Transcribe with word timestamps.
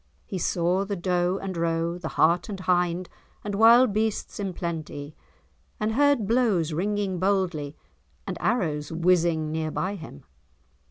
He 0.25 0.39
saw 0.39 0.83
the 0.83 0.95
doe 0.95 1.37
and 1.39 1.55
roe, 1.55 1.99
the 1.99 2.07
hart 2.17 2.49
and 2.49 2.59
hind 2.61 3.07
and 3.43 3.53
wild 3.53 3.93
beasts 3.93 4.39
in 4.39 4.51
plenty, 4.51 5.15
and 5.79 5.91
heard 5.91 6.25
blows 6.25 6.73
ringing 6.73 7.19
boldly, 7.19 7.75
and 8.25 8.35
arrows 8.41 8.91
whizzing 8.91 9.51
near 9.51 9.69
by 9.69 9.93
him. 9.93 10.23